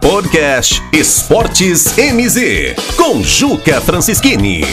Podcast 0.00 0.82
Esportes 0.92 1.94
MZ, 1.96 2.74
com 2.96 3.22
Juca 3.22 3.80
Francischini. 3.82 4.64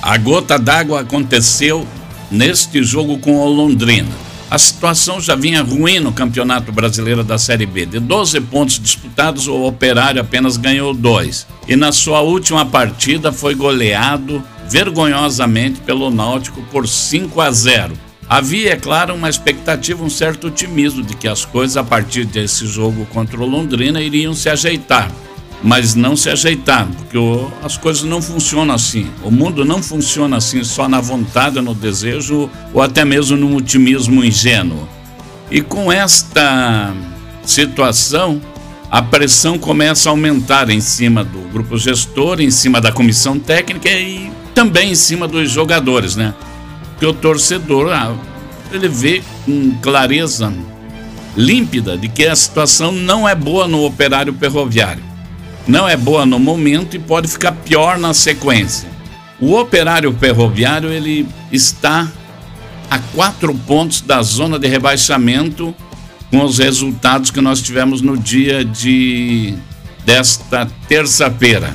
A 0.00 0.16
gota 0.16 0.58
d'água 0.58 1.00
aconteceu 1.00 1.86
neste 2.30 2.82
jogo 2.82 3.18
com 3.18 3.36
o 3.36 3.48
Londrina. 3.48 4.08
A 4.50 4.58
situação 4.58 5.20
já 5.20 5.36
vinha 5.36 5.62
ruim 5.62 6.00
no 6.00 6.10
Campeonato 6.10 6.72
Brasileiro 6.72 7.22
da 7.22 7.36
Série 7.36 7.66
B. 7.66 7.84
De 7.84 8.00
12 8.00 8.40
pontos 8.40 8.80
disputados, 8.80 9.46
o 9.46 9.64
Operário 9.64 10.22
apenas 10.22 10.56
ganhou 10.56 10.94
dois. 10.94 11.46
E 11.68 11.76
na 11.76 11.92
sua 11.92 12.22
última 12.22 12.64
partida 12.64 13.30
foi 13.30 13.54
goleado 13.54 14.42
vergonhosamente 14.70 15.80
pelo 15.80 16.10
Náutico 16.10 16.62
por 16.72 16.88
5 16.88 17.40
a 17.40 17.50
0. 17.50 18.05
Havia, 18.28 18.72
é 18.72 18.76
claro, 18.76 19.14
uma 19.14 19.30
expectativa, 19.30 20.02
um 20.02 20.10
certo 20.10 20.48
otimismo 20.48 21.02
de 21.02 21.14
que 21.14 21.28
as 21.28 21.44
coisas 21.44 21.76
a 21.76 21.84
partir 21.84 22.24
desse 22.24 22.66
jogo 22.66 23.06
contra 23.06 23.40
o 23.40 23.46
Londrina 23.46 24.00
iriam 24.00 24.34
se 24.34 24.48
ajeitar. 24.48 25.10
Mas 25.62 25.94
não 25.94 26.16
se 26.16 26.28
ajeitaram, 26.28 26.90
porque 26.90 27.16
o, 27.16 27.50
as 27.62 27.78
coisas 27.78 28.02
não 28.02 28.20
funcionam 28.20 28.74
assim. 28.74 29.08
O 29.22 29.30
mundo 29.30 29.64
não 29.64 29.82
funciona 29.82 30.36
assim 30.36 30.62
só 30.64 30.88
na 30.88 31.00
vontade, 31.00 31.60
no 31.60 31.74
desejo 31.74 32.50
ou 32.74 32.82
até 32.82 33.04
mesmo 33.04 33.36
no 33.36 33.56
otimismo 33.56 34.24
ingênuo. 34.24 34.88
E 35.50 35.60
com 35.60 35.90
esta 35.90 36.92
situação, 37.44 38.42
a 38.90 39.00
pressão 39.00 39.56
começa 39.56 40.08
a 40.08 40.12
aumentar 40.12 40.68
em 40.68 40.80
cima 40.80 41.24
do 41.24 41.38
grupo 41.52 41.78
gestor, 41.78 42.40
em 42.40 42.50
cima 42.50 42.80
da 42.80 42.90
comissão 42.90 43.38
técnica 43.38 43.88
e 43.88 44.30
também 44.54 44.90
em 44.90 44.94
cima 44.96 45.28
dos 45.28 45.50
jogadores, 45.50 46.16
né? 46.16 46.34
Que 46.98 47.06
o 47.06 47.12
torcedor 47.12 47.92
ah, 47.92 48.14
ele 48.72 48.88
vê 48.88 49.22
com 49.44 49.76
clareza 49.80 50.52
límpida 51.36 51.96
de 51.96 52.08
que 52.08 52.26
a 52.26 52.34
situação 52.34 52.90
não 52.90 53.28
é 53.28 53.34
boa 53.34 53.68
no 53.68 53.84
operário 53.84 54.32
ferroviário. 54.32 55.04
Não 55.66 55.88
é 55.88 55.96
boa 55.96 56.24
no 56.24 56.38
momento 56.38 56.96
e 56.96 56.98
pode 56.98 57.28
ficar 57.28 57.52
pior 57.52 57.98
na 57.98 58.14
sequência. 58.14 58.88
O 59.40 59.54
operário 59.54 60.16
ferroviário 60.18 60.90
ele 60.90 61.28
está 61.52 62.10
a 62.90 62.98
quatro 62.98 63.54
pontos 63.54 64.00
da 64.00 64.22
zona 64.22 64.58
de 64.58 64.68
rebaixamento 64.68 65.74
com 66.30 66.42
os 66.42 66.58
resultados 66.58 67.30
que 67.30 67.40
nós 67.40 67.60
tivemos 67.60 68.00
no 68.00 68.16
dia 68.16 68.64
de 68.64 69.54
desta 70.04 70.66
terça-feira. 70.88 71.74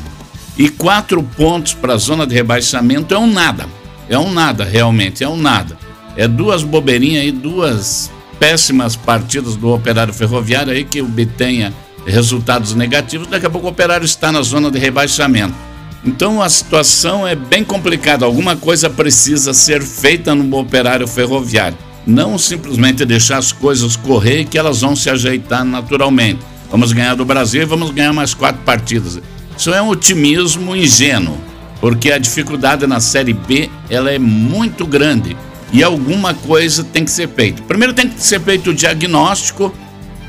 E 0.58 0.69
quatro 0.69 1.22
pontos 1.22 1.73
para 1.73 1.94
a 1.94 1.97
zona 1.97 2.25
de 2.25 2.33
rebaixamento 2.33 3.14
é 3.14 3.17
um 3.17 3.27
nada. 3.27 3.67
É 4.12 4.20
um 4.20 4.30
nada, 4.30 4.66
realmente, 4.66 5.23
é 5.23 5.30
um 5.30 5.38
nada. 5.38 5.78
É 6.17 6.28
duas 6.28 6.64
bobeirinhas 6.64 7.23
aí, 7.23 7.31
duas 7.31 8.12
péssimas 8.38 8.94
partidas 8.94 9.56
do 9.56 9.70
operário 9.70 10.14
ferroviário 10.14 10.73
aí 10.73 10.84
que 10.84 11.02
obtenha 11.02 11.73
resultados 12.06 12.76
negativos. 12.76 13.28
Daqui 13.28 13.45
a 13.45 13.50
pouco 13.50 13.67
o 13.67 13.70
operário 13.70 14.04
está 14.04 14.30
na 14.30 14.42
zona 14.42 14.70
de 14.70 14.78
rebaixamento. 14.78 15.56
Então 16.04 16.42
a 16.42 16.50
situação 16.50 17.26
é 17.26 17.36
bem 17.36 17.64
complicada. 17.64 18.26
Alguma 18.26 18.58
coisa 18.58 18.89
precisa 18.89 19.54
ser 19.54 19.82
feita 19.82 20.36
no 20.36 20.58
operário 20.58 21.08
ferroviário. 21.08 21.78
Não 22.06 22.38
simplesmente 22.38 23.06
deixar 23.06 23.38
as 23.38 23.54
coisas 23.54 23.95
correr 23.95 24.42
e 24.42 24.45
que 24.45 24.58
elas 24.58 24.82
vão 24.82 24.94
se 24.94 25.09
ajeitar 25.09 25.64
naturalmente. 25.64 26.42
Vamos 26.70 26.92
ganhar 26.92 27.16
do 27.16 27.23
Brasil 27.23 27.62
e 27.62 27.66
vamos 27.66 27.92
ganhar 27.92 28.12
mais 28.12 28.34
quatro 28.34 28.62
partidas. 28.64 29.22
Isso 29.58 29.73
é 29.73 29.82
um 29.82 29.88
otimismo 29.88 30.76
ingênuo 30.76 31.50
porque 31.81 32.11
a 32.11 32.19
dificuldade 32.19 32.85
na 32.85 32.99
Série 32.99 33.33
B 33.33 33.69
ela 33.89 34.11
é 34.11 34.19
muito 34.19 34.85
grande. 34.85 35.35
E 35.73 35.83
alguma 35.83 36.33
coisa 36.33 36.83
tem 36.83 37.03
que 37.03 37.11
ser 37.11 37.27
feita. 37.27 37.63
Primeiro 37.63 37.93
tem 37.93 38.07
que 38.07 38.21
ser 38.21 38.39
feito 38.39 38.69
o 38.69 38.73
diagnóstico 38.73 39.73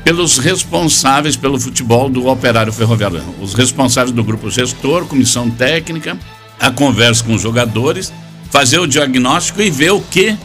pelos 0.03 0.37
responsáveis 0.37 1.37
pelo 1.37 1.59
futebol 1.59 2.09
do 2.09 2.27
Operário 2.27 2.73
Ferroviário, 2.73 3.23
os 3.39 3.53
responsáveis 3.53 4.13
do 4.13 4.23
grupo 4.23 4.49
gestor, 4.49 5.05
comissão 5.05 5.49
técnica, 5.49 6.17
a 6.59 6.71
conversa 6.71 7.23
com 7.23 7.35
os 7.35 7.41
jogadores, 7.41 8.11
fazer 8.49 8.79
o 8.79 8.87
diagnóstico 8.87 9.61
e 9.61 9.69
ver 9.69 9.91
o 9.91 10.01
que, 10.01 10.35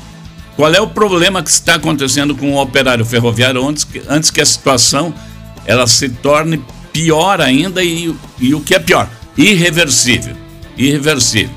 qual 0.55 0.73
é 0.73 0.81
o 0.81 0.87
problema 0.87 1.43
que 1.43 1.51
está 1.51 1.75
acontecendo 1.75 2.37
com 2.37 2.53
o 2.53 2.63
Operário 2.63 3.05
Ferroviário 3.05 3.67
antes 3.67 3.83
que, 3.83 4.01
antes 4.09 4.31
que 4.31 4.41
a 4.41 4.47
situação 4.47 5.13
ela 5.67 5.89
se 5.89 6.09
torne 6.09 6.63
pior 6.93 7.41
ainda 7.41 7.83
e, 7.83 8.15
e 8.39 8.55
o 8.55 8.61
que 8.61 8.75
é 8.75 8.79
pior, 8.79 9.09
irreversível 9.37 10.48
irreversível. 10.79 11.55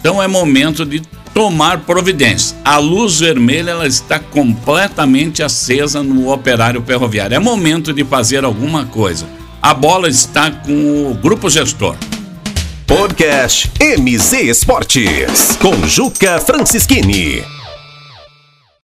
Então 0.00 0.22
é 0.22 0.26
momento 0.26 0.84
de 0.84 1.00
tomar 1.34 1.80
providência. 1.80 2.56
A 2.64 2.78
luz 2.78 3.20
vermelha 3.20 3.70
ela 3.70 3.86
está 3.86 4.18
completamente 4.18 5.42
acesa 5.42 6.02
no 6.02 6.32
operário 6.32 6.82
ferroviário. 6.82 7.34
É 7.34 7.38
momento 7.38 7.92
de 7.92 8.04
fazer 8.04 8.44
alguma 8.44 8.84
coisa. 8.86 9.26
A 9.60 9.72
bola 9.72 10.08
está 10.08 10.50
com 10.50 11.10
o 11.10 11.14
grupo 11.14 11.48
gestor. 11.48 11.96
Podcast 12.86 13.70
MZ 13.80 14.32
Esportes 14.32 15.56
com 15.60 15.86
Juca 15.86 16.38
Francischini. 16.40 17.51